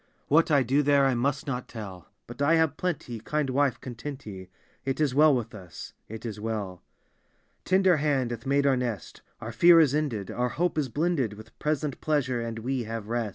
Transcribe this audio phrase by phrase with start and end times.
[0.29, 4.25] —"What I do there I must not tell, But I have plenty— kind wife, content
[4.25, 4.49] ye:
[4.83, 6.81] It is well with us: it is well.
[7.65, 11.59] "Tender hand hath made our nest; Our fear is ended; our hope is blended With
[11.59, 13.29] present pleasure, and we have rest."